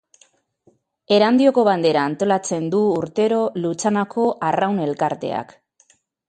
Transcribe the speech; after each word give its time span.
Erandioko 1.17 1.65
Bandera 1.67 2.05
antolatzen 2.11 2.65
du 2.77 2.79
urtero 3.03 3.43
Lutxanako 3.67 4.27
Arraun 4.49 4.83
Elkarteak. 4.87 5.55